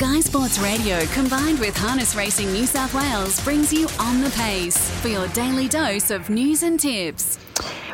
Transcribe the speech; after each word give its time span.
Sky 0.00 0.20
Sports 0.20 0.60
Radio 0.60 1.04
combined 1.06 1.58
with 1.58 1.76
Harness 1.76 2.14
Racing 2.14 2.52
New 2.52 2.66
South 2.66 2.94
Wales 2.94 3.42
brings 3.42 3.72
you 3.72 3.88
On 3.98 4.20
the 4.20 4.30
Pace 4.30 4.88
for 5.00 5.08
your 5.08 5.26
daily 5.30 5.66
dose 5.66 6.12
of 6.12 6.30
news 6.30 6.62
and 6.62 6.78
tips. 6.78 7.36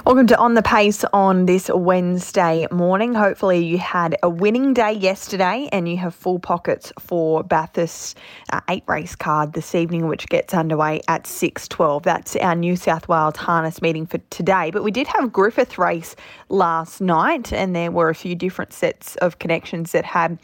Welcome 0.07 0.27
to 0.27 0.37
On 0.37 0.53
the 0.53 0.61
Pace 0.61 1.03
on 1.15 1.47
this 1.47 1.71
Wednesday 1.75 2.67
morning. 2.71 3.15
Hopefully, 3.15 3.65
you 3.65 3.79
had 3.79 4.19
a 4.23 4.29
winning 4.29 4.75
day 4.75 4.93
yesterday 4.93 5.67
and 5.73 5.89
you 5.89 5.97
have 5.97 6.15
full 6.15 6.39
pockets 6.39 6.93
for 6.99 7.43
Bathurst 7.43 8.19
uh, 8.53 8.61
eight 8.69 8.85
race 8.87 9.17
card 9.17 9.55
this 9.55 9.75
evening, 9.75 10.07
which 10.07 10.29
gets 10.29 10.53
underway 10.53 11.01
at 11.09 11.25
6:12. 11.25 12.03
That's 12.03 12.37
our 12.37 12.55
New 12.55 12.77
South 12.77 13.09
Wales 13.09 13.37
harness 13.37 13.81
meeting 13.81 14.05
for 14.05 14.19
today. 14.29 14.71
But 14.71 14.85
we 14.85 14.91
did 14.91 15.07
have 15.07 15.33
Griffith 15.33 15.79
race 15.79 16.15
last 16.51 17.01
night, 17.01 17.51
and 17.51 17.75
there 17.75 17.91
were 17.91 18.11
a 18.11 18.15
few 18.15 18.35
different 18.35 18.75
sets 18.75 19.17
of 19.17 19.39
connections 19.39 19.93
that 19.93 20.05
had 20.05 20.39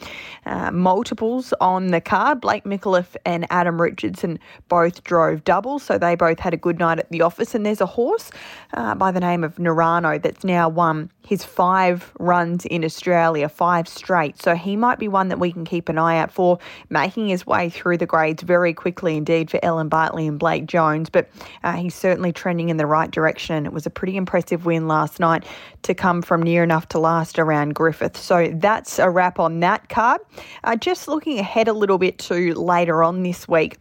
uh, 0.47 0.70
multiples 0.70 1.52
on 1.61 1.88
the 1.88 2.01
card. 2.01 2.41
Blake 2.41 2.65
Micallef 2.65 3.15
and 3.27 3.47
Adam 3.51 3.79
Richardson 3.79 4.38
both 4.70 5.05
drove 5.05 5.45
doubles, 5.45 5.83
so 5.83 5.98
they 5.98 6.15
both 6.15 6.38
had 6.38 6.55
a 6.55 6.56
good 6.56 6.79
night 6.79 6.98
at 6.98 7.11
the 7.11 7.20
office. 7.20 7.55
And 7.55 7.66
there's 7.66 7.83
a 7.83 7.87
horse 7.87 8.30
uh, 8.73 8.95
by 8.95 9.11
the 9.11 9.20
name 9.20 9.45
of 9.45 9.49
of 9.50 9.56
Narano 9.56 10.20
that's 10.20 10.45
now 10.45 10.68
won 10.68 11.10
his 11.27 11.45
five 11.45 12.12
runs 12.18 12.64
in 12.66 12.84
Australia, 12.84 13.48
five 13.48 13.86
straight. 13.88 14.40
So 14.40 14.54
he 14.54 14.76
might 14.76 14.98
be 14.98 15.09
one 15.09 15.28
that 15.28 15.38
we 15.38 15.52
can 15.52 15.64
keep 15.64 15.88
an 15.88 15.98
eye 15.98 16.18
out 16.18 16.32
for, 16.32 16.59
making 16.88 17.28
his 17.28 17.46
way 17.46 17.68
through 17.70 17.98
the 17.98 18.06
grades 18.06 18.42
very 18.42 18.73
quickly 18.73 19.16
indeed 19.16 19.50
for 19.50 19.60
Ellen 19.62 19.88
Bartley 19.88 20.26
and 20.26 20.38
Blake 20.38 20.66
Jones. 20.66 21.10
But 21.10 21.28
uh, 21.62 21.74
he's 21.74 21.95
certainly 21.95 22.32
trending 22.32 22.68
in 22.68 22.76
the 22.76 22.86
right 22.86 23.10
direction. 23.10 23.66
It 23.66 23.73
was 23.73 23.86
a 23.86 23.90
pretty 23.90 24.16
impressive 24.16 24.64
win 24.64 24.88
last 24.88 25.20
night 25.20 25.45
to 25.82 25.95
come 25.95 26.23
from 26.23 26.42
near 26.42 26.62
enough 26.62 26.88
to 26.88 26.98
last 26.98 27.38
around 27.38 27.74
Griffith. 27.74 28.16
So 28.16 28.51
that's 28.54 28.98
a 28.98 29.10
wrap 29.10 29.38
on 29.38 29.60
that 29.60 29.88
card. 29.88 30.20
Uh, 30.64 30.76
just 30.76 31.09
looking 31.09 31.38
ahead 31.38 31.68
a 31.68 31.73
little 31.73 31.98
bit 31.98 32.18
to 32.18 32.54
later 32.54 33.02
on 33.02 33.23
this 33.23 33.46
week. 33.48 33.78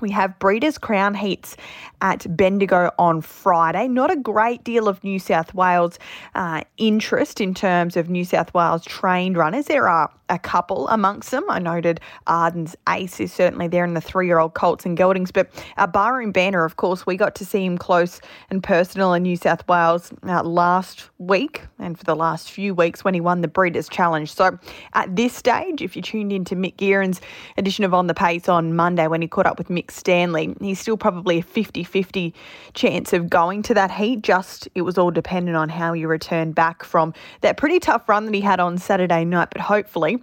We 0.00 0.10
have 0.10 0.38
Breeders' 0.38 0.76
Crown 0.76 1.14
Heats 1.14 1.56
at 2.02 2.36
Bendigo 2.36 2.90
on 2.98 3.22
Friday. 3.22 3.88
Not 3.88 4.10
a 4.10 4.16
great 4.16 4.62
deal 4.62 4.88
of 4.88 5.02
New 5.02 5.18
South 5.18 5.54
Wales 5.54 5.98
uh, 6.34 6.62
interest 6.76 7.40
in 7.40 7.54
terms 7.54 7.96
of 7.96 8.10
New 8.10 8.24
South 8.24 8.52
Wales 8.52 8.84
trained 8.84 9.36
runners. 9.36 9.66
There 9.66 9.88
are 9.88 10.10
a 10.28 10.38
couple 10.38 10.88
amongst 10.88 11.30
them. 11.30 11.44
I 11.48 11.58
noted 11.58 12.00
Arden's 12.26 12.76
ace 12.88 13.20
is 13.20 13.32
certainly 13.32 13.68
there 13.68 13.84
in 13.84 13.94
the 13.94 14.00
three 14.00 14.26
year 14.26 14.38
old 14.38 14.54
Colts 14.54 14.84
and 14.84 14.98
Geldings, 14.98 15.32
but 15.32 15.48
uh, 15.76 15.86
Barroom 15.86 16.32
Banner, 16.32 16.64
of 16.64 16.76
course, 16.76 17.06
we 17.06 17.16
got 17.16 17.34
to 17.36 17.44
see 17.44 17.64
him 17.64 17.78
close 17.78 18.20
and 18.50 18.62
personal 18.62 19.14
in 19.14 19.22
New 19.22 19.36
South 19.36 19.66
Wales 19.68 20.12
uh, 20.24 20.42
last 20.42 21.10
week 21.18 21.62
and 21.78 21.96
for 21.96 22.04
the 22.04 22.16
last 22.16 22.50
few 22.50 22.74
weeks 22.74 23.04
when 23.04 23.14
he 23.14 23.20
won 23.20 23.40
the 23.40 23.48
Breeders' 23.48 23.88
Challenge. 23.88 24.30
So 24.32 24.58
at 24.94 25.14
this 25.14 25.32
stage, 25.32 25.80
if 25.80 25.96
you 25.96 26.02
tuned 26.02 26.32
in 26.32 26.44
to 26.46 26.56
Mick 26.56 26.76
Guerin's 26.76 27.20
edition 27.56 27.84
of 27.84 27.94
On 27.94 28.06
the 28.06 28.14
Pace 28.14 28.48
on 28.48 28.74
Monday 28.74 29.06
when 29.06 29.22
he 29.22 29.28
caught 29.28 29.46
up 29.46 29.58
with 29.58 29.68
Mick 29.68 29.85
Stanley, 29.90 30.54
he's 30.60 30.80
still 30.80 30.96
probably 30.96 31.38
a 31.38 31.42
50 31.42 31.84
50 31.84 32.34
chance 32.74 33.12
of 33.12 33.28
going 33.30 33.62
to 33.62 33.74
that 33.74 33.90
heat. 33.90 34.22
Just 34.22 34.68
it 34.74 34.82
was 34.82 34.98
all 34.98 35.10
dependent 35.10 35.56
on 35.56 35.68
how 35.68 35.92
he 35.92 36.06
returned 36.06 36.54
back 36.54 36.84
from 36.84 37.14
that 37.40 37.56
pretty 37.56 37.78
tough 37.78 38.08
run 38.08 38.24
that 38.26 38.34
he 38.34 38.40
had 38.40 38.60
on 38.60 38.78
Saturday 38.78 39.24
night, 39.24 39.48
but 39.52 39.60
hopefully 39.60 40.20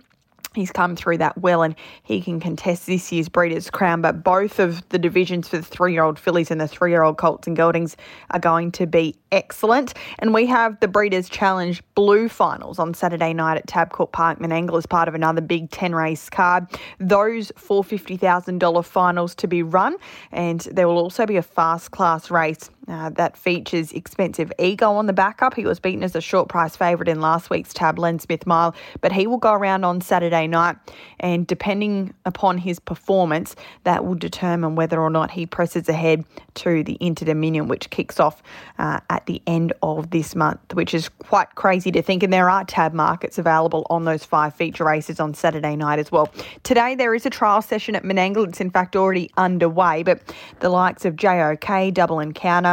He's 0.56 0.72
come 0.72 0.96
through 0.96 1.18
that 1.20 1.38
well 1.38 1.64
and 1.64 1.76
he 2.04 2.22
can 2.22 2.40
contest 2.40 2.86
this 2.86 3.12
year's 3.12 3.30
Breeders' 3.30 3.70
Crown. 3.70 4.02
But 4.02 4.24
both 4.24 4.60
of 4.60 4.88
the 4.90 5.00
divisions 5.00 5.48
for 5.48 5.58
the 5.58 5.64
three 5.64 5.94
year 5.94 6.04
old 6.04 6.20
fillies 6.20 6.52
and 6.52 6.62
the 6.62 6.68
three 6.68 6.92
year 6.92 7.04
old 7.04 7.18
Colts 7.18 7.48
and 7.48 7.58
Geldings 7.58 7.96
are 8.32 8.40
going 8.40 8.72
to 8.74 8.86
be 8.86 9.16
excellent. 9.32 9.94
And 10.20 10.34
we 10.34 10.46
have 10.48 10.80
the 10.80 10.88
Breeders' 10.88 11.30
Challenge 11.30 11.82
Blue 11.96 12.30
Finals 12.30 12.80
on 12.80 12.94
Saturday 12.94 13.34
night 13.34 13.58
at 13.58 13.68
Tabcorp 13.68 14.12
Park 14.12 14.40
Menangle 14.40 14.78
as 14.78 14.86
part 14.86 15.08
of 15.08 15.16
another 15.16 15.42
big 15.42 15.72
10 15.72 15.94
race 15.96 16.30
card. 16.30 16.68
Those 17.00 17.52
$450,000 17.54 18.86
finals 18.86 19.36
to 19.36 19.48
be 19.48 19.64
run. 19.64 19.98
And 20.32 20.62
there 20.72 20.88
will 20.88 20.98
also 20.98 21.26
be 21.26 21.38
a 21.38 21.42
fast 21.42 21.92
class 21.92 22.30
race 22.30 22.70
uh, 22.88 23.10
that 23.12 23.38
features 23.38 23.92
expensive 23.94 24.52
ego 24.60 24.92
on 24.92 25.06
the 25.06 25.14
backup. 25.14 25.54
He 25.54 25.66
was 25.66 25.80
beaten 25.80 26.04
as 26.04 26.16
a 26.16 26.22
short 26.22 26.50
price 26.50 26.76
favourite 26.76 27.08
in 27.08 27.22
last 27.22 27.50
week's 27.50 27.74
tab, 27.74 27.98
Len 27.98 28.20
Smith 28.20 28.46
Mile, 28.46 28.76
but 29.02 29.12
he 29.12 29.28
will 29.28 29.38
go 29.38 29.54
around 29.54 29.84
on 29.84 30.02
Saturday 30.02 30.48
night. 30.48 30.76
And 31.20 31.48
depending 31.48 32.14
upon 32.26 32.58
his 32.58 32.80
performance, 32.80 33.56
that 33.84 34.06
will 34.06 34.16
determine 34.16 34.76
whether 34.76 35.02
or 35.02 35.10
not 35.10 35.32
he 35.32 35.46
presses 35.46 35.88
ahead 35.88 36.26
to 36.56 36.84
the 36.84 36.98
Inter 37.00 37.26
Dominion, 37.26 37.68
which 37.68 37.90
kicks 37.90 38.20
off 38.20 38.44
uh, 38.80 39.00
at 39.10 39.26
the 39.26 39.42
end 39.48 39.74
of 39.82 40.10
this 40.10 40.36
month, 40.36 40.60
which 40.74 40.94
is 40.94 41.10
quite 41.10 41.56
crazy 41.56 41.92
to 41.92 42.02
think. 42.02 42.24
And 42.24 42.34
there 42.34 42.50
are 42.50 42.66
tab 42.66 42.94
markets 42.94 43.38
available 43.38 43.88
on 43.90 44.06
those 44.06 44.26
five 44.26 44.54
feature 44.54 44.84
races 44.84 45.20
on 45.20 45.34
Saturday 45.34 45.76
night 45.76 46.00
as 46.00 46.12
well. 46.12 46.32
Today, 46.64 46.96
there 46.96 47.16
is 47.16 47.26
a 47.26 47.30
trial 47.30 47.62
session 47.62 47.96
at 47.96 48.04
Menangle. 48.04 48.48
It's 48.48 48.62
in 48.62 48.70
fact 48.70 48.96
already 48.96 49.32
underway, 49.38 50.04
but 50.04 50.22
the 50.60 50.70
likes 50.70 51.06
of 51.06 51.16
JOK, 51.16 51.94
Double 51.94 52.20
Encounter, 52.20 52.73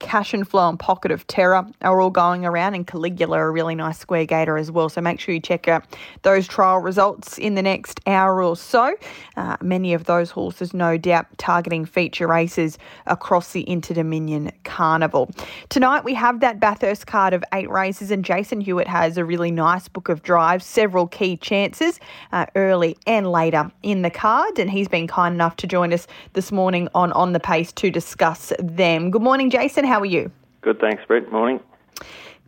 Cash 0.00 0.34
and 0.34 0.46
Flow 0.46 0.68
and 0.68 0.78
Pocket 0.78 1.10
of 1.10 1.26
Terror 1.26 1.66
are 1.82 2.00
all 2.00 2.10
going 2.10 2.44
around, 2.44 2.74
and 2.74 2.86
Caligula, 2.86 3.38
a 3.38 3.50
really 3.50 3.74
nice 3.74 3.98
square 3.98 4.26
gaiter 4.26 4.58
as 4.58 4.70
well. 4.70 4.88
So 4.88 5.00
make 5.00 5.20
sure 5.20 5.34
you 5.34 5.40
check 5.40 5.68
out 5.68 5.84
those 6.22 6.46
trial 6.46 6.78
results 6.78 7.38
in 7.38 7.54
the 7.54 7.62
next 7.62 8.00
hour 8.06 8.42
or 8.42 8.56
so. 8.56 8.94
Uh, 9.36 9.56
many 9.62 9.94
of 9.94 10.04
those 10.04 10.30
horses, 10.30 10.74
no 10.74 10.98
doubt, 10.98 11.26
targeting 11.38 11.84
feature 11.84 12.26
races 12.26 12.78
across 13.06 13.52
the 13.52 13.68
Inter 13.68 13.94
Dominion 13.94 14.50
Carnival. 14.64 15.30
Tonight 15.68 16.04
we 16.04 16.14
have 16.14 16.40
that 16.40 16.60
Bathurst 16.60 17.06
card 17.06 17.32
of 17.32 17.44
eight 17.54 17.70
races, 17.70 18.10
and 18.10 18.24
Jason 18.24 18.60
Hewitt 18.60 18.88
has 18.88 19.16
a 19.16 19.24
really 19.24 19.50
nice 19.50 19.88
book 19.88 20.08
of 20.08 20.22
drives, 20.22 20.66
several 20.66 21.06
key 21.06 21.36
chances 21.36 22.00
uh, 22.32 22.46
early 22.56 22.96
and 23.06 23.30
later 23.30 23.70
in 23.82 24.02
the 24.02 24.10
card, 24.10 24.58
and 24.58 24.70
he's 24.70 24.88
been 24.88 25.06
kind 25.06 25.34
enough 25.34 25.56
to 25.56 25.66
join 25.66 25.92
us 25.92 26.06
this 26.34 26.52
morning 26.52 26.88
on 26.94 27.12
On 27.12 27.32
the 27.32 27.40
Pace 27.40 27.72
to 27.72 27.90
discuss 27.90 28.52
them. 28.58 29.10
Good 29.10 29.22
morning, 29.22 29.50
Jason. 29.50 29.83
How 29.84 30.00
are 30.00 30.06
you? 30.06 30.30
Good, 30.60 30.80
thanks, 30.80 31.02
Brett. 31.06 31.30
Morning. 31.30 31.60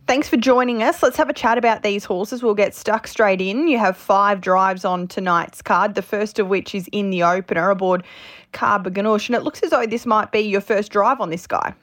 Thanks 0.07 0.29
for 0.29 0.37
joining 0.37 0.83
us. 0.83 1.03
Let's 1.03 1.17
have 1.17 1.29
a 1.29 1.33
chat 1.33 1.57
about 1.57 1.83
these 1.83 2.05
horses. 2.05 2.41
We'll 2.41 2.53
get 2.55 2.73
stuck 2.73 3.07
straight 3.07 3.41
in. 3.41 3.67
You 3.67 3.77
have 3.77 3.97
five 3.97 4.39
drives 4.39 4.85
on 4.85 5.09
tonight's 5.09 5.61
card, 5.61 5.95
the 5.95 6.01
first 6.01 6.39
of 6.39 6.47
which 6.47 6.73
is 6.73 6.87
in 6.93 7.09
the 7.09 7.23
opener 7.23 7.69
aboard 7.69 8.05
Carba 8.53 8.89
Ganoush. 8.89 9.27
And 9.27 9.35
it 9.35 9.43
looks 9.43 9.61
as 9.63 9.71
though 9.71 9.85
this 9.85 10.05
might 10.05 10.31
be 10.31 10.39
your 10.39 10.61
first 10.61 10.93
drive 10.93 11.19
on 11.19 11.29
this 11.29 11.45
guy. 11.45 11.73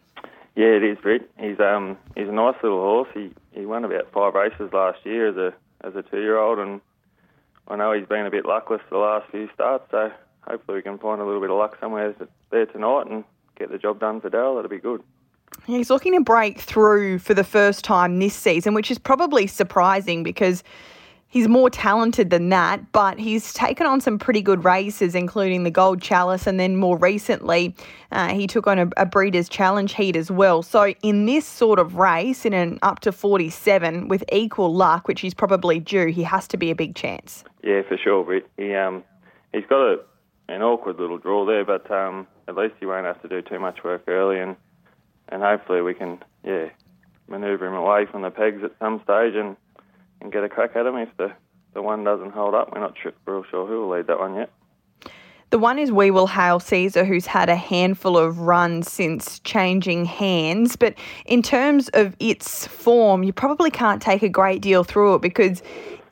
Yeah, 0.56 0.68
it 0.68 0.82
is, 0.82 0.96
Brett. 1.02 1.20
He's 1.38 1.60
um 1.60 1.98
he's 2.16 2.28
a 2.28 2.32
nice 2.32 2.54
little 2.62 2.80
horse. 2.80 3.08
He 3.12 3.30
he 3.52 3.66
won 3.66 3.84
about 3.84 4.10
five 4.12 4.34
races 4.34 4.72
last 4.72 5.04
year 5.04 5.28
as 5.28 5.36
a 5.36 5.52
as 5.86 5.94
a 5.94 6.02
two 6.02 6.20
year 6.20 6.38
old, 6.38 6.58
and 6.58 6.80
I 7.68 7.76
know 7.76 7.92
he's 7.92 8.08
been 8.08 8.24
a 8.24 8.30
bit 8.30 8.46
luckless 8.46 8.80
the 8.88 8.96
last 8.96 9.30
few 9.30 9.50
starts. 9.52 9.90
So 9.90 10.10
hopefully 10.46 10.76
we 10.76 10.82
can 10.82 10.98
find 10.98 11.20
a 11.20 11.24
little 11.26 11.40
bit 11.40 11.50
of 11.50 11.58
luck 11.58 11.76
somewhere 11.78 12.14
there 12.50 12.66
tonight 12.66 13.06
and 13.10 13.24
get 13.58 13.70
the 13.70 13.78
job 13.78 14.00
done 14.00 14.20
for 14.20 14.30
Dale. 14.30 14.54
That'll 14.54 14.70
be 14.70 14.78
good. 14.78 15.02
He's 15.66 15.90
looking 15.90 16.12
to 16.12 16.20
break 16.20 16.60
through 16.60 17.18
for 17.20 17.34
the 17.34 17.44
first 17.44 17.84
time 17.84 18.18
this 18.18 18.34
season, 18.34 18.74
which 18.74 18.90
is 18.90 18.98
probably 18.98 19.46
surprising 19.46 20.22
because 20.22 20.62
he's 21.34 21.48
more 21.48 21.68
talented 21.68 22.30
than 22.30 22.50
that, 22.50 22.92
but 22.92 23.18
he's 23.18 23.52
taken 23.54 23.86
on 23.86 24.00
some 24.00 24.18
pretty 24.18 24.42
good 24.42 24.62
races, 24.62 25.14
including 25.14 25.64
the 25.64 25.70
Gold 25.70 26.00
Chalice, 26.00 26.46
and 26.46 26.60
then 26.60 26.76
more 26.76 26.96
recently, 26.96 27.74
uh, 28.12 28.28
he 28.28 28.46
took 28.46 28.66
on 28.66 28.78
a, 28.78 28.88
a, 28.96 29.06
Breeders' 29.06 29.48
Challenge 29.48 29.92
heat 29.92 30.16
as 30.16 30.30
well. 30.30 30.62
So, 30.62 30.94
in 31.02 31.26
this 31.26 31.46
sort 31.46 31.78
of 31.78 31.96
race, 31.96 32.44
in 32.44 32.52
an 32.52 32.78
up 32.82 33.00
to 33.00 33.10
47, 33.10 34.08
with 34.08 34.22
equal 34.30 34.72
luck, 34.72 35.08
which 35.08 35.20
he's 35.20 35.34
probably 35.34 35.80
due, 35.80 36.06
he 36.06 36.22
has 36.22 36.46
to 36.48 36.56
be 36.56 36.70
a 36.70 36.74
big 36.74 36.94
chance. 36.94 37.42
Yeah, 37.62 37.82
for 37.88 37.96
sure, 37.96 38.22
Britt. 38.22 38.48
He, 38.56 38.74
um, 38.74 39.02
he's 39.52 39.66
got 39.68 39.80
a, 39.80 39.96
an 40.48 40.62
awkward 40.62 41.00
little 41.00 41.18
draw 41.18 41.44
there, 41.44 41.64
but 41.64 41.90
um, 41.90 42.26
at 42.48 42.54
least 42.54 42.74
he 42.78 42.86
won't 42.86 43.06
have 43.06 43.20
to 43.22 43.28
do 43.28 43.42
too 43.42 43.58
much 43.58 43.82
work 43.82 44.04
early 44.06 44.38
and 44.38 44.56
and 45.28 45.42
hopefully 45.42 45.80
we 45.82 45.94
can, 45.94 46.22
yeah, 46.44 46.68
manoeuvre 47.28 47.66
him 47.66 47.74
away 47.74 48.06
from 48.06 48.22
the 48.22 48.30
pegs 48.30 48.62
at 48.62 48.72
some 48.78 49.00
stage 49.04 49.34
and, 49.34 49.56
and 50.20 50.32
get 50.32 50.44
a 50.44 50.48
crack 50.48 50.76
at 50.76 50.86
him 50.86 50.96
if 50.96 51.08
the, 51.16 51.32
the 51.72 51.82
one 51.82 52.04
doesn't 52.04 52.32
hold 52.32 52.54
up. 52.54 52.72
We're 52.72 52.80
not 52.80 52.94
real 53.26 53.44
sure 53.50 53.66
who 53.66 53.80
will 53.80 53.96
lead 53.96 54.06
that 54.06 54.18
one 54.18 54.36
yet. 54.36 54.50
The 55.50 55.58
one 55.58 55.78
is 55.78 55.92
We 55.92 56.10
Will 56.10 56.26
Hail 56.26 56.58
Caesar, 56.58 57.04
who's 57.04 57.26
had 57.26 57.48
a 57.48 57.54
handful 57.54 58.18
of 58.18 58.40
runs 58.40 58.90
since 58.90 59.38
changing 59.40 60.04
hands. 60.04 60.74
But 60.74 60.94
in 61.26 61.42
terms 61.42 61.88
of 61.90 62.16
its 62.18 62.66
form, 62.66 63.22
you 63.22 63.32
probably 63.32 63.70
can't 63.70 64.02
take 64.02 64.22
a 64.22 64.28
great 64.28 64.62
deal 64.62 64.82
through 64.82 65.14
it 65.14 65.22
because 65.22 65.62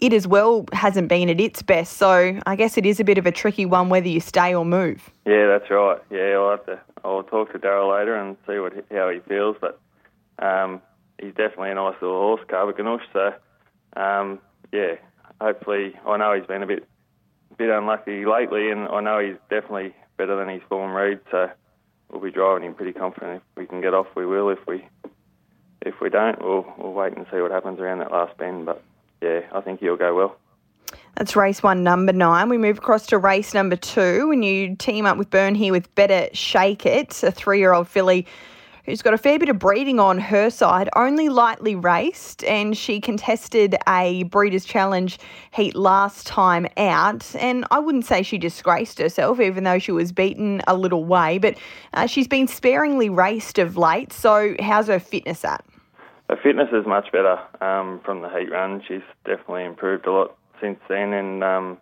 it 0.02 0.12
as 0.12 0.26
well 0.26 0.66
hasn't 0.72 1.08
been 1.08 1.30
at 1.30 1.40
its 1.40 1.62
best. 1.62 1.94
So 1.94 2.38
I 2.44 2.56
guess 2.56 2.76
it 2.76 2.84
is 2.84 2.98
a 2.98 3.04
bit 3.04 3.18
of 3.18 3.26
a 3.26 3.30
tricky 3.30 3.64
one 3.64 3.88
whether 3.88 4.08
you 4.08 4.18
stay 4.18 4.52
or 4.52 4.64
move. 4.64 5.10
Yeah, 5.24 5.46
that's 5.46 5.70
right. 5.70 6.00
Yeah, 6.10 6.36
I'll 6.36 6.50
have 6.50 6.66
to. 6.66 6.80
I'll 7.04 7.22
talk 7.22 7.52
to 7.52 7.58
Daryl 7.58 7.96
later 7.96 8.16
and 8.16 8.36
see 8.46 8.58
what 8.58 8.72
how 8.90 9.08
he 9.10 9.20
feels. 9.20 9.56
But 9.60 9.80
um, 10.40 10.82
he's 11.20 11.34
definitely 11.34 11.70
a 11.70 11.76
nice 11.76 11.94
little 12.02 12.18
horse, 12.18 12.40
Carba 12.48 12.72
Ganoush. 12.72 13.02
So 13.12 14.00
um, 14.00 14.40
yeah, 14.72 14.96
hopefully 15.40 15.94
I 16.04 16.16
know 16.16 16.34
he's 16.34 16.46
been 16.46 16.64
a 16.64 16.66
bit 16.66 16.86
bit 17.56 17.70
unlucky 17.70 18.24
lately, 18.26 18.70
and 18.70 18.88
I 18.88 19.00
know 19.00 19.20
he's 19.20 19.38
definitely 19.50 19.94
better 20.16 20.36
than 20.36 20.48
his 20.48 20.62
form 20.68 20.92
read. 20.92 21.20
So 21.30 21.48
we'll 22.10 22.20
be 22.20 22.32
driving 22.32 22.66
him 22.66 22.74
pretty 22.74 22.92
confident. 22.92 23.40
If 23.52 23.56
we 23.56 23.66
can 23.66 23.80
get 23.80 23.94
off, 23.94 24.08
we 24.16 24.26
will. 24.26 24.50
If 24.50 24.66
we 24.66 24.84
if 25.80 25.94
we 26.00 26.10
don't, 26.10 26.42
we'll 26.42 26.66
we'll 26.76 26.92
wait 26.92 27.16
and 27.16 27.24
see 27.30 27.40
what 27.40 27.52
happens 27.52 27.78
around 27.78 28.00
that 28.00 28.10
last 28.10 28.36
bend. 28.36 28.66
But 28.66 28.82
yeah, 29.22 29.40
I 29.52 29.60
think 29.60 29.80
he'll 29.80 29.96
go 29.96 30.14
well. 30.14 30.36
That's 31.16 31.36
race 31.36 31.62
one, 31.62 31.82
number 31.82 32.12
nine. 32.12 32.48
We 32.48 32.58
move 32.58 32.78
across 32.78 33.06
to 33.08 33.18
race 33.18 33.54
number 33.54 33.76
two, 33.76 34.30
and 34.32 34.44
you 34.44 34.76
team 34.76 35.06
up 35.06 35.18
with 35.18 35.30
Burn 35.30 35.54
here 35.54 35.72
with 35.72 35.94
Better 35.94 36.28
Shake 36.32 36.86
It, 36.86 37.22
a 37.22 37.30
three 37.30 37.58
year 37.58 37.72
old 37.72 37.86
filly 37.86 38.26
who's 38.84 39.02
got 39.02 39.14
a 39.14 39.18
fair 39.18 39.38
bit 39.38 39.48
of 39.48 39.58
breeding 39.58 40.00
on 40.00 40.18
her 40.18 40.50
side, 40.50 40.88
only 40.96 41.28
lightly 41.28 41.74
raced, 41.74 42.42
and 42.44 42.76
she 42.76 43.00
contested 43.00 43.76
a 43.86 44.24
Breeders' 44.24 44.64
Challenge 44.64 45.18
heat 45.52 45.76
last 45.76 46.26
time 46.26 46.66
out. 46.76 47.34
And 47.36 47.64
I 47.70 47.78
wouldn't 47.78 48.06
say 48.06 48.22
she 48.22 48.38
disgraced 48.38 48.98
herself, 48.98 49.40
even 49.40 49.64
though 49.64 49.78
she 49.78 49.92
was 49.92 50.12
beaten 50.12 50.62
a 50.66 50.76
little 50.76 51.04
way, 51.04 51.38
but 51.38 51.56
uh, 51.94 52.06
she's 52.06 52.26
been 52.26 52.48
sparingly 52.48 53.08
raced 53.08 53.58
of 53.58 53.76
late. 53.76 54.12
So, 54.12 54.56
how's 54.60 54.88
her 54.88 54.98
fitness 54.98 55.44
at? 55.44 55.64
Her 56.32 56.40
fitness 56.42 56.70
is 56.72 56.86
much 56.86 57.12
better 57.12 57.38
um, 57.60 58.00
from 58.06 58.22
the 58.22 58.30
heat 58.30 58.50
run. 58.50 58.82
She's 58.88 59.02
definitely 59.26 59.66
improved 59.66 60.06
a 60.06 60.12
lot 60.12 60.34
since 60.62 60.80
then, 60.88 61.12
and 61.12 61.44
um, 61.44 61.76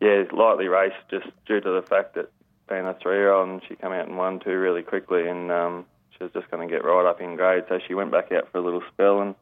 yeah, 0.00 0.24
lightly 0.32 0.66
raced 0.66 0.96
just 1.08 1.28
due 1.46 1.60
to 1.60 1.70
the 1.70 1.82
fact 1.82 2.16
that 2.16 2.28
being 2.68 2.84
a 2.84 2.94
three-year-old 3.00 3.48
and 3.48 3.62
she 3.62 3.76
came 3.76 3.92
out 3.92 4.08
and 4.08 4.18
won 4.18 4.40
two 4.40 4.58
really 4.58 4.82
quickly, 4.82 5.28
and 5.28 5.52
um, 5.52 5.86
she 6.10 6.24
was 6.24 6.32
just 6.32 6.50
going 6.50 6.68
to 6.68 6.74
get 6.74 6.84
right 6.84 7.08
up 7.08 7.20
in 7.20 7.36
grade. 7.36 7.62
So 7.68 7.78
she 7.86 7.94
went 7.94 8.10
back 8.10 8.32
out 8.32 8.50
for 8.50 8.58
a 8.58 8.60
little 8.60 8.82
spell 8.92 9.20
and 9.20 9.36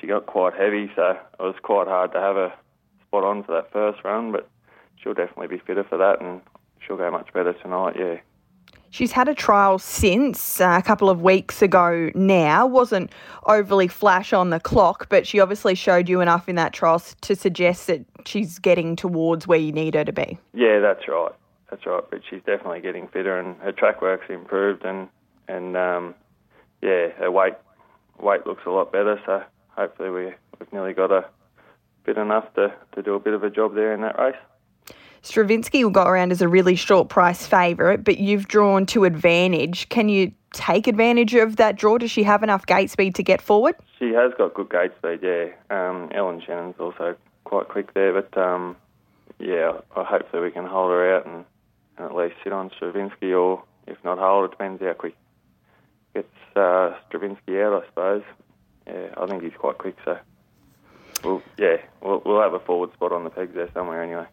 she 0.00 0.08
got 0.08 0.26
quite 0.26 0.54
heavy. 0.54 0.90
So 0.96 1.10
it 1.10 1.42
was 1.42 1.54
quite 1.62 1.86
hard 1.86 2.10
to 2.14 2.18
have 2.18 2.34
her 2.34 2.52
spot 3.06 3.22
on 3.22 3.44
for 3.44 3.52
that 3.52 3.72
first 3.72 4.02
run, 4.02 4.32
but 4.32 4.48
she'll 4.96 5.14
definitely 5.14 5.46
be 5.46 5.62
fitter 5.64 5.84
for 5.84 5.98
that 5.98 6.20
and 6.20 6.40
she'll 6.84 6.96
go 6.96 7.08
much 7.12 7.32
better 7.32 7.52
tonight. 7.52 7.94
Yeah. 7.96 8.16
She's 8.90 9.12
had 9.12 9.28
a 9.28 9.34
trial 9.34 9.78
since 9.78 10.60
uh, 10.60 10.76
a 10.78 10.82
couple 10.82 11.10
of 11.10 11.22
weeks 11.22 11.62
ago 11.62 12.10
now. 12.14 12.66
Wasn't 12.66 13.10
overly 13.46 13.88
flash 13.88 14.32
on 14.32 14.50
the 14.50 14.60
clock, 14.60 15.08
but 15.08 15.26
she 15.26 15.40
obviously 15.40 15.74
showed 15.74 16.08
you 16.08 16.20
enough 16.20 16.48
in 16.48 16.56
that 16.56 16.72
trial 16.72 17.00
to 17.22 17.36
suggest 17.36 17.86
that 17.88 18.04
she's 18.24 18.58
getting 18.58 18.96
towards 18.96 19.46
where 19.46 19.58
you 19.58 19.72
need 19.72 19.94
her 19.94 20.04
to 20.04 20.12
be. 20.12 20.38
Yeah, 20.54 20.80
that's 20.80 21.06
right. 21.08 21.32
That's 21.70 21.84
right. 21.86 22.04
But 22.10 22.22
she's 22.28 22.42
definitely 22.46 22.80
getting 22.80 23.08
fitter 23.08 23.38
and 23.38 23.56
her 23.58 23.72
track 23.72 24.00
work's 24.00 24.30
improved 24.30 24.84
and 24.84 25.08
and 25.48 25.76
um, 25.76 26.14
yeah, 26.82 27.10
her 27.18 27.30
weight 27.30 27.54
weight 28.20 28.46
looks 28.46 28.62
a 28.66 28.70
lot 28.70 28.92
better. 28.92 29.20
So 29.26 29.42
hopefully 29.68 30.10
we 30.10 30.24
we've 30.58 30.72
nearly 30.72 30.92
got 30.92 31.10
a 31.10 31.26
bit 32.04 32.16
enough 32.16 32.52
to, 32.54 32.72
to 32.94 33.02
do 33.02 33.14
a 33.14 33.20
bit 33.20 33.34
of 33.34 33.42
a 33.42 33.50
job 33.50 33.74
there 33.74 33.92
in 33.92 34.00
that 34.02 34.18
race. 34.18 34.36
Stravinsky 35.26 35.82
got 35.90 36.06
around 36.06 36.30
as 36.30 36.40
a 36.40 36.48
really 36.48 36.76
short 36.76 37.08
price 37.08 37.44
favourite, 37.44 38.04
but 38.04 38.18
you've 38.18 38.46
drawn 38.46 38.86
to 38.86 39.02
advantage. 39.02 39.88
Can 39.88 40.08
you 40.08 40.30
take 40.52 40.86
advantage 40.86 41.34
of 41.34 41.56
that 41.56 41.76
draw? 41.76 41.98
Does 41.98 42.12
she 42.12 42.22
have 42.22 42.44
enough 42.44 42.64
gate 42.64 42.90
speed 42.90 43.16
to 43.16 43.24
get 43.24 43.42
forward? 43.42 43.74
She 43.98 44.12
has 44.12 44.32
got 44.38 44.54
good 44.54 44.70
gate 44.70 44.92
speed, 44.96 45.18
yeah. 45.22 45.46
Um, 45.68 46.10
Ellen 46.14 46.40
Shannon's 46.46 46.76
also 46.78 47.16
quite 47.42 47.66
quick 47.66 47.92
there, 47.92 48.12
but 48.12 48.38
um, 48.40 48.76
yeah, 49.40 49.72
hopefully 49.90 50.44
we 50.44 50.52
can 50.52 50.64
hold 50.64 50.92
her 50.92 51.16
out 51.16 51.26
and, 51.26 51.44
and 51.98 52.06
at 52.06 52.14
least 52.14 52.36
sit 52.44 52.52
on 52.52 52.70
Stravinsky, 52.76 53.32
or 53.32 53.64
if 53.88 53.96
not 54.04 54.18
hold, 54.18 54.44
it 54.44 54.52
depends 54.52 54.80
how 54.80 54.92
quick 54.92 55.16
gets 56.14 56.28
uh, 56.54 56.94
Stravinsky 57.08 57.60
out, 57.60 57.82
I 57.82 57.86
suppose. 57.88 58.22
Yeah, 58.86 59.08
I 59.16 59.26
think 59.26 59.42
he's 59.42 59.58
quite 59.58 59.78
quick, 59.78 59.96
so 60.04 60.18
we'll, 61.24 61.42
yeah, 61.58 61.78
we'll, 62.00 62.22
we'll 62.24 62.40
have 62.40 62.54
a 62.54 62.60
forward 62.60 62.92
spot 62.92 63.10
on 63.10 63.24
the 63.24 63.30
pegs 63.30 63.56
there 63.56 63.68
somewhere 63.74 64.04
anyway. 64.04 64.26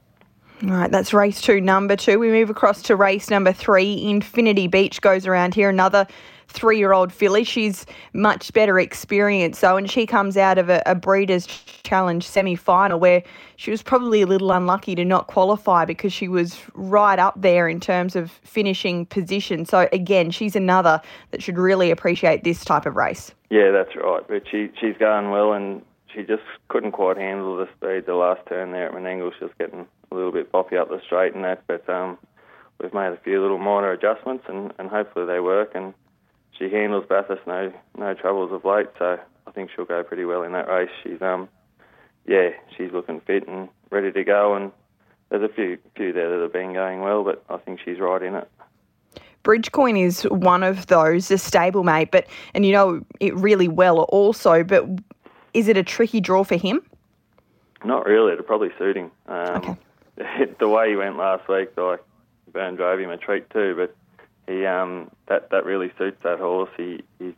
All 0.61 0.69
right, 0.69 0.91
that's 0.91 1.13
race 1.13 1.41
two, 1.41 1.59
number 1.59 1.95
two. 1.95 2.19
We 2.19 2.29
move 2.29 2.49
across 2.49 2.81
to 2.83 2.95
race 2.95 3.29
number 3.29 3.51
three. 3.51 4.09
Infinity 4.09 4.67
Beach 4.67 5.01
goes 5.01 5.27
around 5.27 5.55
here. 5.55 5.69
Another 5.69 6.07
three 6.53 6.77
year 6.77 6.93
old 6.93 7.11
filly. 7.11 7.43
She's 7.43 7.85
much 8.13 8.53
better 8.53 8.79
experience, 8.79 9.59
though, 9.59 9.75
and 9.75 9.89
she 9.89 10.05
comes 10.05 10.37
out 10.37 10.57
of 10.57 10.69
a, 10.69 10.81
a 10.85 10.95
Breeders' 10.95 11.47
Challenge 11.83 12.25
semi 12.25 12.55
final 12.55 12.99
where 12.99 13.23
she 13.57 13.71
was 13.71 13.83
probably 13.83 14.21
a 14.21 14.27
little 14.27 14.51
unlucky 14.51 14.95
to 14.95 15.03
not 15.03 15.27
qualify 15.27 15.83
because 15.85 16.13
she 16.13 16.27
was 16.27 16.57
right 16.73 17.19
up 17.19 17.33
there 17.41 17.67
in 17.67 17.79
terms 17.79 18.15
of 18.15 18.31
finishing 18.43 19.05
position. 19.05 19.65
So, 19.65 19.89
again, 19.91 20.31
she's 20.31 20.55
another 20.55 21.01
that 21.31 21.43
should 21.43 21.57
really 21.57 21.91
appreciate 21.91 22.43
this 22.43 22.63
type 22.63 22.85
of 22.85 22.95
race. 22.95 23.33
Yeah, 23.49 23.71
that's 23.71 23.95
right. 23.95 24.23
But 24.27 24.43
she, 24.49 24.69
she's 24.79 24.95
going 24.97 25.29
well, 25.29 25.53
and 25.53 25.81
she 26.13 26.23
just 26.23 26.43
couldn't 26.69 26.93
quite 26.93 27.17
handle 27.17 27.57
the 27.57 27.67
speed 27.75 28.05
the 28.05 28.15
last 28.15 28.41
turn 28.47 28.71
there 28.71 28.87
at 28.87 28.93
Menangle. 28.93 29.31
She 29.37 29.45
was 29.45 29.53
getting 29.59 29.87
a 30.13 30.15
little 30.15 30.31
bit 30.31 30.51
boppy 30.51 30.79
up 30.79 30.89
the 30.89 31.01
straight 31.05 31.33
and 31.35 31.43
that, 31.43 31.63
but 31.67 31.87
um, 31.89 32.17
we've 32.81 32.93
made 32.93 33.13
a 33.13 33.19
few 33.23 33.41
little 33.41 33.57
minor 33.57 33.91
adjustments, 33.91 34.45
and, 34.47 34.73
and 34.77 34.89
hopefully 34.89 35.25
they 35.25 35.39
work. 35.39 35.71
And 35.73 35.93
she 36.57 36.69
handles 36.69 37.05
Bathurst 37.07 37.45
no 37.47 37.73
no 37.97 38.13
troubles 38.13 38.51
of 38.51 38.65
late, 38.65 38.87
so 38.99 39.19
I 39.47 39.51
think 39.51 39.71
she'll 39.75 39.85
go 39.85 40.03
pretty 40.03 40.25
well 40.25 40.43
in 40.43 40.51
that 40.53 40.67
race. 40.67 40.89
She's 41.03 41.21
um 41.21 41.49
yeah, 42.25 42.49
she's 42.77 42.91
looking 42.91 43.19
fit 43.21 43.47
and 43.47 43.67
ready 43.89 44.11
to 44.11 44.23
go, 44.23 44.55
and 44.55 44.71
there's 45.29 45.43
a 45.43 45.53
few 45.53 45.77
few 45.95 46.13
there 46.13 46.29
that 46.29 46.41
have 46.41 46.53
been 46.53 46.73
going 46.73 47.01
well, 47.01 47.23
but 47.23 47.43
I 47.49 47.57
think 47.57 47.79
she's 47.83 47.99
right 47.99 48.21
in 48.21 48.35
it. 48.35 48.49
Bridgecoin 49.43 49.97
is 49.97 50.23
one 50.23 50.63
of 50.63 50.87
those, 50.87 51.29
a 51.29 51.35
stablemate, 51.35 52.11
but 52.11 52.27
and 52.53 52.65
you 52.65 52.71
know 52.71 53.01
it 53.19 53.35
really 53.35 53.67
well 53.67 54.03
also. 54.03 54.63
But 54.63 54.85
is 55.53 55.67
it 55.67 55.75
a 55.75 55.83
tricky 55.83 56.21
draw 56.21 56.43
for 56.43 56.55
him? 56.55 56.81
Not 57.83 58.05
really. 58.05 58.31
It'll 58.31 58.45
probably 58.45 58.71
suit 58.77 58.95
him. 58.95 59.11
Um, 59.27 59.55
okay. 59.57 59.75
the 60.59 60.67
way 60.67 60.91
he 60.91 60.95
went 60.95 61.17
last 61.17 61.47
week, 61.47 61.69
like 61.77 62.03
Burn 62.51 62.75
drove 62.75 62.99
him 62.99 63.09
a 63.09 63.17
treat 63.17 63.49
too, 63.49 63.75
but 63.75 63.95
he 64.47 64.65
um, 64.65 65.09
that 65.27 65.49
that 65.49 65.65
really 65.65 65.91
suits 65.97 66.17
that 66.23 66.39
horse. 66.39 66.69
He 66.77 67.03
he's 67.19 67.33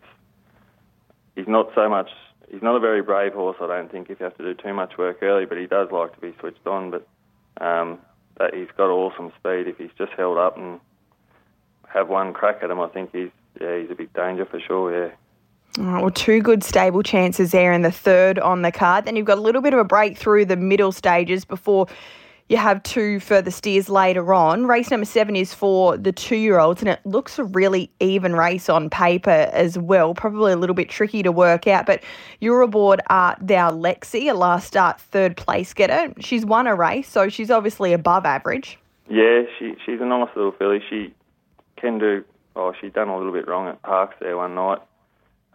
he's 1.35 1.47
not 1.47 1.71
so 1.75 1.89
much. 1.89 2.09
He's 2.49 2.61
not 2.61 2.75
a 2.75 2.79
very 2.79 3.01
brave 3.01 3.33
horse. 3.33 3.57
I 3.61 3.67
don't 3.67 3.91
think 3.91 4.09
if 4.09 4.19
you 4.19 4.23
have 4.25 4.37
to 4.37 4.43
do 4.43 4.53
too 4.53 4.73
much 4.73 4.97
work 4.97 5.21
early, 5.21 5.45
but 5.45 5.57
he 5.57 5.65
does 5.65 5.89
like 5.91 6.13
to 6.13 6.19
be 6.19 6.33
switched 6.39 6.65
on. 6.67 6.91
But 6.91 7.07
um, 7.63 7.99
that 8.37 8.53
he's 8.53 8.67
got 8.75 8.89
awesome 8.89 9.31
speed. 9.39 9.67
If 9.67 9.77
he's 9.77 9.91
just 9.97 10.11
held 10.13 10.37
up 10.37 10.57
and 10.57 10.79
have 11.87 12.09
one 12.09 12.33
crack 12.33 12.59
at 12.61 12.69
him, 12.69 12.79
I 12.79 12.87
think 12.87 13.11
he's 13.13 13.31
yeah 13.61 13.79
he's 13.79 13.91
a 13.91 13.95
big 13.95 14.11
danger 14.13 14.45
for 14.45 14.59
sure. 14.59 15.09
Yeah. 15.77 16.01
well, 16.01 16.11
two 16.11 16.41
good 16.41 16.63
stable 16.63 17.03
chances 17.03 17.51
there 17.51 17.71
in 17.71 17.83
the 17.83 17.91
third 17.91 18.39
on 18.39 18.63
the 18.63 18.71
card. 18.71 19.05
Then 19.05 19.15
you've 19.15 19.25
got 19.25 19.37
a 19.37 19.41
little 19.41 19.61
bit 19.61 19.73
of 19.73 19.79
a 19.79 19.85
break 19.85 20.17
through 20.17 20.45
the 20.45 20.57
middle 20.57 20.91
stages 20.91 21.45
before 21.45 21.87
you 22.47 22.57
have 22.57 22.83
two 22.83 23.19
further 23.19 23.49
steers 23.49 23.89
later 23.89 24.33
on. 24.33 24.67
Race 24.67 24.91
number 24.91 25.05
seven 25.05 25.35
is 25.35 25.53
for 25.53 25.97
the 25.97 26.11
two 26.11 26.35
year 26.35 26.59
olds, 26.59 26.81
and 26.81 26.89
it 26.89 26.99
looks 27.03 27.39
a 27.39 27.43
really 27.43 27.89
even 27.99 28.35
race 28.35 28.69
on 28.69 28.89
paper 28.89 29.49
as 29.51 29.79
well. 29.79 30.13
Probably 30.13 30.51
a 30.51 30.55
little 30.55 30.75
bit 30.75 30.89
tricky 30.89 31.23
to 31.23 31.31
work 31.31 31.65
out, 31.65 31.87
but 31.87 32.03
you're 32.41 32.61
aboard 32.61 33.01
Art 33.09 33.39
Thou 33.41 33.71
Lexi, 33.71 34.29
a 34.29 34.33
last 34.35 34.67
start 34.67 35.01
third 35.01 35.35
place 35.37 35.73
getter. 35.73 36.13
She's 36.19 36.45
won 36.45 36.67
a 36.67 36.75
race, 36.75 37.09
so 37.09 37.29
she's 37.29 37.49
obviously 37.49 37.93
above 37.93 38.25
average. 38.25 38.77
Yeah, 39.09 39.43
she 39.57 39.75
she's 39.83 39.99
a 39.99 40.05
nice 40.05 40.29
little 40.35 40.51
filly. 40.51 40.83
She 40.87 41.13
can 41.77 41.97
do. 41.97 42.23
Oh, 42.55 42.73
she 42.79 42.89
done 42.89 43.09
a 43.09 43.17
little 43.17 43.33
bit 43.33 43.47
wrong 43.47 43.67
at 43.67 43.81
Parks 43.81 44.15
there 44.19 44.37
one 44.37 44.53
night. 44.55 44.79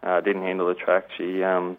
Uh, 0.02 0.20
didn't 0.20 0.42
handle 0.42 0.66
the 0.66 0.74
track. 0.74 1.06
She 1.16 1.42
um, 1.44 1.78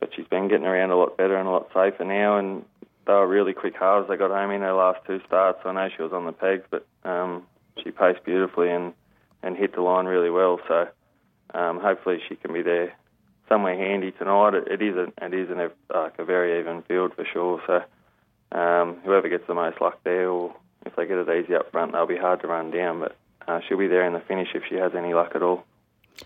but 0.00 0.10
she's 0.14 0.26
been 0.26 0.48
getting 0.48 0.66
around 0.66 0.90
a 0.90 0.96
lot 0.96 1.16
better 1.16 1.36
and 1.36 1.46
a 1.46 1.50
lot 1.50 1.68
safer 1.72 2.04
now, 2.04 2.38
and 2.38 2.64
they 3.06 3.12
were 3.12 3.26
really 3.26 3.52
quick 3.52 3.74
halves. 3.78 4.08
They 4.08 4.16
got 4.16 4.30
home 4.30 4.50
in 4.50 4.62
her 4.62 4.72
last 4.72 5.00
two 5.06 5.20
starts. 5.26 5.60
I 5.64 5.72
know 5.72 5.88
she 5.94 6.02
was 6.02 6.12
on 6.12 6.26
the 6.26 6.32
pegs, 6.32 6.64
but 6.70 6.86
um, 7.04 7.44
she 7.82 7.90
paced 7.90 8.24
beautifully 8.24 8.70
and, 8.70 8.92
and 9.42 9.56
hit 9.56 9.74
the 9.74 9.80
line 9.80 10.06
really 10.06 10.30
well. 10.30 10.60
So 10.66 10.88
um, 11.54 11.80
hopefully 11.80 12.20
she 12.28 12.36
can 12.36 12.52
be 12.52 12.62
there 12.62 12.94
somewhere 13.48 13.76
handy 13.76 14.10
tonight. 14.10 14.54
It, 14.54 14.68
it 14.68 14.82
is 14.82 14.96
a, 14.96 15.24
it 15.24 15.34
is 15.34 15.50
an, 15.50 15.70
like 15.94 16.18
a 16.18 16.24
very 16.24 16.58
even 16.58 16.82
field 16.82 17.14
for 17.14 17.24
sure. 17.24 17.62
So 17.66 18.58
um, 18.58 18.96
whoever 19.04 19.28
gets 19.28 19.46
the 19.46 19.54
most 19.54 19.80
luck 19.80 20.00
there, 20.02 20.28
or 20.28 20.54
if 20.84 20.96
they 20.96 21.06
get 21.06 21.18
it 21.18 21.44
easy 21.44 21.54
up 21.54 21.70
front, 21.70 21.92
they'll 21.92 22.06
be 22.06 22.16
hard 22.16 22.40
to 22.40 22.48
run 22.48 22.72
down. 22.72 23.00
But 23.00 23.16
uh, 23.46 23.60
she'll 23.66 23.78
be 23.78 23.86
there 23.86 24.04
in 24.04 24.14
the 24.14 24.20
finish 24.20 24.48
if 24.54 24.64
she 24.68 24.74
has 24.76 24.94
any 24.96 25.14
luck 25.14 25.32
at 25.36 25.42
all. 25.42 25.64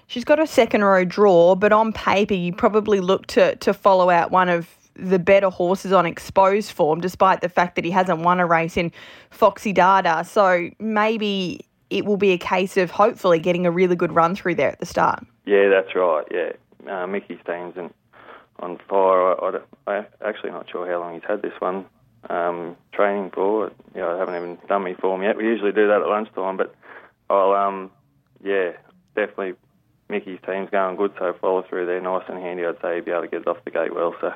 She's 0.06 0.24
got 0.24 0.38
a 0.38 0.46
second 0.46 0.84
row 0.84 1.04
draw, 1.04 1.56
but 1.56 1.72
on 1.72 1.92
paper 1.92 2.34
you 2.34 2.52
probably 2.52 3.00
look 3.00 3.26
to 3.28 3.56
to 3.56 3.74
follow 3.74 4.08
out 4.08 4.30
one 4.30 4.48
of 4.48 4.79
the 5.00 5.18
better 5.18 5.50
horses 5.50 5.92
on 5.92 6.06
exposed 6.06 6.72
form, 6.72 7.00
despite 7.00 7.40
the 7.40 7.48
fact 7.48 7.76
that 7.76 7.84
he 7.84 7.90
hasn't 7.90 8.20
won 8.20 8.40
a 8.40 8.46
race 8.46 8.76
in 8.76 8.92
Foxy 9.30 9.72
Dada. 9.72 10.24
So 10.24 10.70
maybe 10.78 11.64
it 11.90 12.04
will 12.04 12.16
be 12.16 12.30
a 12.30 12.38
case 12.38 12.76
of 12.76 12.90
hopefully 12.90 13.38
getting 13.38 13.66
a 13.66 13.70
really 13.70 13.96
good 13.96 14.12
run 14.12 14.34
through 14.34 14.54
there 14.54 14.70
at 14.70 14.78
the 14.78 14.86
start. 14.86 15.24
Yeah, 15.44 15.68
that's 15.68 15.94
right. 15.94 16.24
Yeah, 16.30 16.52
uh, 16.92 17.06
Mickey 17.06 17.38
Steen's 17.42 17.74
on 18.60 18.78
fire. 18.88 19.60
I, 19.86 19.98
am 19.98 20.06
actually 20.24 20.50
not 20.50 20.70
sure 20.70 20.86
how 20.86 21.00
long 21.00 21.14
he's 21.14 21.22
had 21.26 21.42
this 21.42 21.58
one 21.58 21.86
um, 22.28 22.76
training 22.92 23.30
for. 23.34 23.72
Yeah, 23.94 24.08
I 24.08 24.18
haven't 24.18 24.36
even 24.36 24.58
done 24.68 24.82
my 24.84 24.94
form 24.94 25.22
yet. 25.22 25.36
We 25.36 25.44
usually 25.44 25.72
do 25.72 25.88
that 25.88 26.02
at 26.02 26.08
lunchtime, 26.08 26.56
but 26.56 26.74
I'll 27.28 27.52
um, 27.52 27.90
yeah, 28.42 28.72
definitely. 29.14 29.54
Mickey's 30.08 30.40
team's 30.44 30.70
going 30.70 30.96
good, 30.96 31.12
so 31.18 31.32
follow 31.40 31.62
through 31.62 31.86
there 31.86 32.00
nice 32.00 32.24
and 32.28 32.38
handy. 32.38 32.66
I'd 32.66 32.80
say 32.82 32.96
he'd 32.96 33.04
be 33.04 33.12
able 33.12 33.22
to 33.22 33.28
get 33.28 33.42
it 33.42 33.46
off 33.46 33.64
the 33.64 33.70
gate 33.70 33.94
well. 33.94 34.14
So 34.20 34.32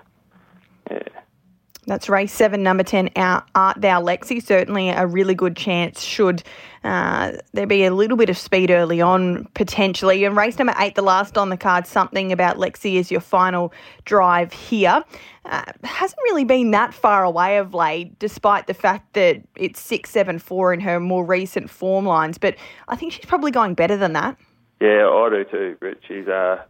That's 1.87 2.09
race 2.09 2.33
seven, 2.33 2.63
number 2.63 2.83
10, 2.83 3.11
Art 3.17 3.45
Thou 3.55 4.03
Lexi. 4.03 4.43
Certainly 4.43 4.89
a 4.91 5.07
really 5.07 5.35
good 5.35 5.55
chance 5.55 6.01
should 6.01 6.43
uh, 6.83 7.33
there 7.53 7.67
be 7.67 7.85
a 7.85 7.93
little 7.93 8.17
bit 8.17 8.31
of 8.31 8.39
speed 8.39 8.71
early 8.71 9.01
on, 9.01 9.47
potentially. 9.55 10.25
And 10.25 10.37
race 10.37 10.59
number 10.59 10.75
eight, 10.79 10.95
the 10.95 11.03
last 11.03 11.37
on 11.37 11.51
the 11.51 11.57
card, 11.57 11.87
something 11.87 12.33
about 12.33 12.57
Lexi 12.57 12.95
is 12.95 13.11
your 13.11 13.21
final 13.21 13.73
drive 14.07 14.53
here. 14.53 15.05
Uh, 15.45 15.65
hasn't 15.83 16.19
really 16.25 16.45
been 16.45 16.71
that 16.71 16.95
far 16.95 17.23
away 17.23 17.59
of 17.59 17.75
late, 17.75 18.19
despite 18.19 18.67
the 18.67 18.75
fact 18.75 19.13
that 19.13 19.43
it's 19.55 19.81
6 19.81 20.09
7 20.09 20.39
4 20.39 20.73
in 20.73 20.81
her 20.81 20.99
more 21.01 21.25
recent 21.25 21.69
form 21.69 22.07
lines. 22.07 22.39
But 22.39 22.57
I 22.89 22.97
think 22.97 23.13
she's 23.13 23.27
probably 23.27 23.51
going 23.51 23.75
better 23.75 23.97
than 23.97 24.15
that. 24.15 24.39
Yeah, 24.81 25.07
I 25.07 25.29
do 25.31 25.45
too, 25.51 25.77
But 25.81 25.99
She's, 26.09 26.27
uh, 26.29 26.63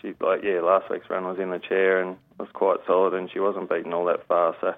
she's 0.00 0.14
like, 0.20 0.42
yeah, 0.42 0.60
last 0.60 0.90
week's 0.90 1.08
run 1.08 1.24
was 1.24 1.38
in 1.38 1.50
the 1.50 1.58
chair 1.58 2.02
and 2.02 2.16
was 2.42 2.50
quite 2.52 2.78
solid, 2.86 3.14
and 3.14 3.30
she 3.30 3.38
wasn't 3.38 3.70
beaten 3.70 3.92
all 3.94 4.04
that 4.06 4.26
far. 4.26 4.56
So 4.60 4.74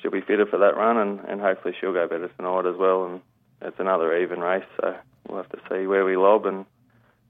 she'll 0.00 0.10
be 0.10 0.22
fitter 0.22 0.46
for 0.46 0.58
that 0.58 0.76
run, 0.76 0.96
and, 0.96 1.20
and 1.20 1.40
hopefully 1.40 1.74
she'll 1.78 1.92
go 1.92 2.08
better 2.08 2.28
tonight 2.28 2.66
as 2.66 2.76
well. 2.76 3.04
And 3.04 3.20
it's 3.60 3.78
another 3.78 4.16
even 4.16 4.40
race, 4.40 4.64
so 4.80 4.96
we'll 5.28 5.42
have 5.42 5.50
to 5.50 5.60
see 5.70 5.86
where 5.86 6.04
we 6.04 6.16
lob 6.16 6.46
and 6.46 6.64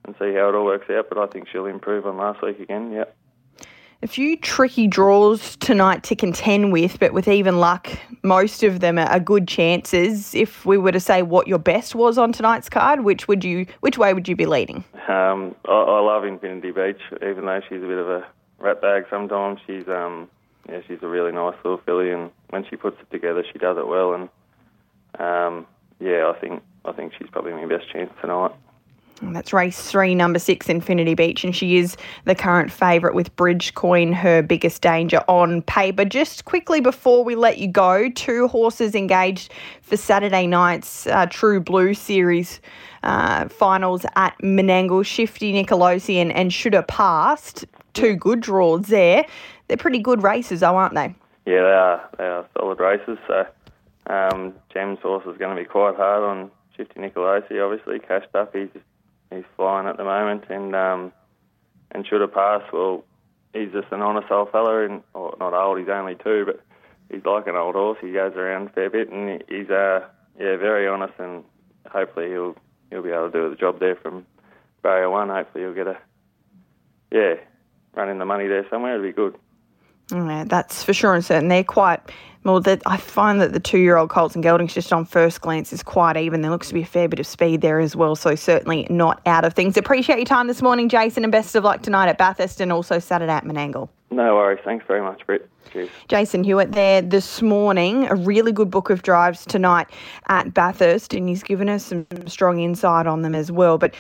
and 0.07 0.15
see 0.19 0.35
how 0.35 0.51
it 0.51 0.55
all 0.55 0.67
works 0.67 0.91
out. 0.91 1.09
But 1.09 1.19
I 1.19 1.27
think 1.27 1.49
she'll 1.49 1.67
improve 1.67 2.07
on 2.07 2.17
last 2.19 2.43
week 2.43 2.61
again. 2.61 2.93
Yep. 2.93 3.17
A 4.03 4.07
few 4.07 4.37
tricky 4.37 4.87
draws 4.87 5.57
tonight 5.57 6.03
to 6.05 6.15
contend 6.15 6.73
with, 6.73 7.01
but 7.01 7.15
with 7.15 7.27
even 7.27 7.59
luck, 7.59 7.89
most 8.23 8.63
of 8.63 8.81
them 8.81 8.99
are 8.99 9.19
good 9.19 9.49
chances. 9.49 10.35
If 10.35 10.67
we 10.67 10.77
were 10.77 10.93
to 10.93 11.01
say 11.01 11.23
what 11.23 11.49
your 11.49 11.59
best 11.59 11.95
was 11.95 12.19
on 12.19 12.31
tonight's 12.31 12.69
card, 12.69 13.03
which 13.03 13.29
would 13.29 13.43
you, 13.43 13.65
which 13.81 13.97
way 13.97 14.13
would 14.13 14.29
you 14.29 14.37
be 14.37 14.45
leading? 14.45 14.85
Um, 15.09 15.55
I, 15.67 15.73
I 15.73 16.01
love 16.01 16.25
Infinity 16.25 16.73
Beach, 16.73 17.01
even 17.23 17.47
though 17.47 17.61
she's 17.67 17.83
a 17.83 17.87
bit 17.87 17.97
of 17.97 18.11
a 18.11 18.27
rat 18.65 18.81
bag 18.81 19.05
sometimes. 19.11 19.61
She's 19.67 19.87
um, 19.89 20.29
yeah, 20.69 20.81
she's 20.89 20.99
a 21.03 21.09
really 21.09 21.33
nice 21.33 21.55
little 21.65 21.81
filly, 21.85 22.11
and 22.11 22.31
when 22.51 22.65
she 22.69 22.77
puts 22.77 23.01
it 23.01 23.11
together, 23.11 23.45
she 23.53 23.59
does 23.59 23.77
it 23.77 23.87
well. 23.87 24.15
And 24.15 24.29
um, 25.19 25.67
yeah, 26.01 26.33
I 26.35 26.39
think 26.41 26.63
I 26.85 26.93
think 26.93 27.13
she's 27.19 27.29
probably 27.31 27.53
my 27.53 27.67
best 27.67 27.91
chance 27.93 28.11
tonight. 28.21 28.53
That's 29.23 29.53
race 29.53 29.81
three, 29.81 30.15
number 30.15 30.41
six, 30.41 30.69
Infinity 30.69 31.15
Beach, 31.15 31.45
and 31.45 31.55
she 31.55 31.77
is 31.77 31.97
the 32.25 32.35
current 32.35 32.73
favourite 32.73 33.15
with 33.15 33.35
Bridge 33.37 33.73
Coin, 33.75 34.13
her 34.13 34.43
biggest 34.43 34.83
danger 34.83 35.23
on 35.29 35.63
paper. 35.63 36.05
Just 36.05 36.45
quickly 36.47 36.81
before 36.81 37.23
we 37.23 37.37
let 37.37 37.59
you 37.59 37.69
go, 37.69 38.11
two 38.11 38.49
horses 38.49 38.95
engaged 38.95 39.53
for 39.83 39.97
Saturday 39.97 40.49
night's 40.49 41.07
uh, 41.07 41.27
True 41.27 41.61
Blue 41.61 41.95
Series 41.95 42.61
uh, 43.05 43.49
finals 43.49 44.05
at 44.17 44.37
Menangle. 44.43 45.07
Shifty 45.07 45.53
Nicolosi 45.53 46.17
and 46.17 46.53
Should 46.53 46.75
Have 46.75 46.89
Passed. 46.89 47.67
Two 47.95 48.17
good 48.17 48.41
draws 48.41 48.87
there. 48.89 49.25
They're 49.69 49.77
pretty 49.77 50.01
good 50.01 50.23
races, 50.23 50.61
though, 50.61 50.77
aren't 50.77 50.95
they? 50.95 51.15
Yeah, 51.47 51.63
they 51.63 51.73
are. 51.73 52.11
They 52.19 52.25
are 52.25 52.49
solid 52.57 52.81
races. 52.81 53.19
So 53.27 53.47
um, 54.07 54.55
Gem's 54.73 54.99
horse 55.01 55.25
is 55.27 55.39
going 55.39 55.57
to 55.57 55.63
be 55.63 55.69
quite 55.69 55.97
hard 55.97 56.23
on 56.23 56.51
Shifty 56.77 57.01
Nicolosi, 57.01 57.63
obviously. 57.65 57.99
Cashed 57.99 58.35
up, 58.35 58.55
he's 58.55 58.69
he's 59.31 59.45
flying 59.57 59.87
at 59.89 59.97
the 59.97 60.05
moment, 60.05 60.45
and 60.51 60.75
um, 60.75 61.13
and 61.93 62.07
should 62.07 62.21
have 62.21 62.35
passed. 62.35 62.73
Well, 62.73 63.05
he's 63.53 63.73
just 63.73 63.93
an 63.93 64.03
honest 64.03 64.31
old 64.31 64.51
fella, 64.51 64.85
and 64.85 65.03
or 65.15 65.37
not 65.39 65.55
old, 65.55 65.79
he's 65.79 65.89
only 65.89 66.17
two, 66.17 66.45
but 66.47 66.61
he's 67.11 67.25
like 67.25 67.47
an 67.47 67.57
old 67.57 67.75
horse. 67.75 67.99
He 68.01 68.13
goes 68.13 68.35
around 68.35 68.69
a 68.69 68.71
fair 68.71 68.91
bit, 68.91 69.11
and 69.11 69.43
he's 69.49 69.71
uh, 69.71 70.01
yeah, 70.39 70.57
very 70.57 70.89
honest, 70.89 71.15
and 71.19 71.45
hopefully 71.89 72.29
he'll 72.29 72.57
he'll 72.91 73.03
be 73.03 73.11
able 73.11 73.31
to 73.31 73.33
do 73.33 73.51
the 73.51 73.57
job 73.57 73.81
there 73.81 73.97
from 73.97 74.27
barrier 74.83 75.11
one. 75.11 75.29
Hopefully 75.29 75.65
he'll 75.65 75.75
get 75.75 75.87
a 75.87 75.99
yeah, 77.13 77.35
running 77.97 78.19
the 78.19 78.25
money 78.25 78.47
there 78.47 78.67
somewhere. 78.69 78.95
It'll 78.95 79.07
be 79.07 79.13
good. 79.13 79.37
Yeah, 80.11 80.45
that's 80.47 80.85
for 80.85 80.93
sure 80.93 81.15
and 81.15 81.25
certain. 81.25 81.49
They're 81.49 81.65
quite 81.65 82.01
well. 82.45 82.61
That 82.61 82.83
I 82.85 82.99
find 82.99 83.41
that 83.41 83.55
the 83.55 83.61
two-year-old 83.61 84.11
Colts 84.11 84.35
and 84.35 84.45
Geldings, 84.45 84.75
just 84.75 84.93
on 84.93 85.07
first 85.07 85.41
glance, 85.41 85.73
is 85.73 85.83
quite 85.83 86.19
even. 86.19 86.43
There 86.43 86.51
looks 86.51 86.69
to 86.69 86.75
be 86.75 86.83
a 86.83 86.87
fair 86.87 87.09
bit 87.09 87.21
of 87.21 87.27
speed 87.27 87.63
there 87.63 87.81
as 87.81 87.97
well. 87.97 88.15
So 88.15 88.35
certainly 88.35 88.87
not 88.91 89.23
out 89.25 89.45
of 89.45 89.55
things. 89.55 89.79
Appreciate 89.79 90.17
your 90.17 90.27
time 90.27 90.47
this 90.47 90.61
morning, 90.61 90.91
Jason, 90.91 91.25
and 91.25 91.33
best 91.33 91.55
of 91.55 91.65
luck 91.65 91.83
tonight 91.83 92.09
at 92.09 92.19
Bathurst 92.19 92.61
and 92.61 92.71
also 92.71 92.99
Saturday 92.99 93.33
at 93.33 93.45
Menangle. 93.45 93.89
No 94.11 94.35
worries. 94.37 94.61
Thanks 94.63 94.85
very 94.87 95.01
much, 95.01 95.27
Britt. 95.27 95.49
Cheers. 95.73 95.89
Jason 96.09 96.45
Hewitt 96.45 96.73
there 96.73 97.01
this 97.03 97.41
morning. 97.43 98.07
A 98.09 98.15
really 98.15 98.53
good 98.53 98.71
book 98.71 98.91
of 98.91 99.03
drives 99.03 99.45
tonight 99.47 99.89
at 100.29 100.53
Bathurst, 100.53 101.15
and 101.15 101.29
he's 101.29 101.43
given 101.43 101.69
us 101.69 101.87
some 101.87 102.07
strong 102.27 102.61
insight 102.61 103.07
on 103.07 103.23
them 103.23 103.35
as 103.35 103.51
well. 103.51 103.79
But 103.79 103.95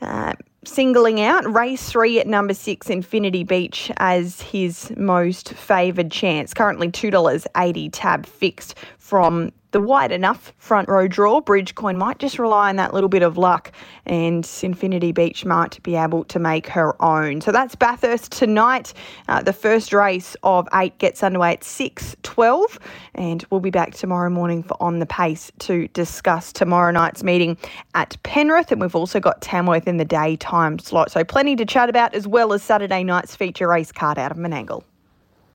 uh, 0.00 0.34
singling 0.68 1.20
out 1.20 1.52
race 1.52 1.88
three 1.90 2.20
at 2.20 2.26
number 2.26 2.54
six, 2.54 2.90
Infinity 2.90 3.44
Beach, 3.44 3.90
as 3.96 4.40
his 4.40 4.92
most 4.96 5.54
favoured 5.54 6.10
chance. 6.10 6.54
Currently 6.54 6.90
$2.80 6.90 7.90
tab 7.92 8.26
fixed 8.26 8.74
from 8.98 9.52
the 9.70 9.80
wide 9.80 10.12
enough 10.12 10.52
front 10.58 10.88
row 10.88 11.06
draw. 11.08 11.40
Bridge 11.40 11.74
Coin 11.74 11.98
might 11.98 12.18
just 12.18 12.38
rely 12.38 12.68
on 12.70 12.76
that 12.76 12.94
little 12.94 13.08
bit 13.08 13.22
of 13.22 13.36
luck, 13.36 13.72
and 14.06 14.48
Infinity 14.62 15.12
Beach 15.12 15.44
might 15.44 15.82
be 15.82 15.96
able 15.96 16.24
to 16.24 16.38
make 16.38 16.66
her 16.68 17.00
own. 17.02 17.40
So 17.40 17.52
that's 17.52 17.74
Bathurst 17.74 18.32
tonight. 18.32 18.94
Uh, 19.28 19.42
the 19.42 19.52
first 19.52 19.92
race 19.92 20.36
of 20.42 20.68
eight 20.74 20.96
gets 20.98 21.22
underway 21.22 21.52
at 21.52 21.60
6.12, 21.60 22.78
and 23.14 23.44
we'll 23.50 23.60
be 23.60 23.70
back 23.70 23.94
tomorrow 23.94 24.30
morning 24.30 24.62
for 24.62 24.76
On 24.80 24.98
the 24.98 25.06
Pace 25.06 25.52
to 25.60 25.88
discuss 25.88 26.52
tomorrow 26.52 26.90
night's 26.90 27.22
meeting 27.22 27.56
at 27.94 28.16
Penrith, 28.22 28.72
and 28.72 28.80
we've 28.80 28.96
also 28.96 29.20
got 29.20 29.40
Tamworth 29.42 29.86
in 29.86 29.98
the 29.98 30.04
daytime 30.04 30.78
slot. 30.78 31.10
So 31.10 31.24
plenty 31.24 31.56
to 31.56 31.64
chat 31.64 31.88
about, 31.88 32.14
as 32.14 32.26
well 32.26 32.52
as 32.52 32.62
Saturday 32.62 33.04
night's 33.04 33.36
feature 33.36 33.68
race 33.68 33.92
card 33.92 34.18
out 34.18 34.30
of 34.30 34.38
Menangle. 34.38 34.82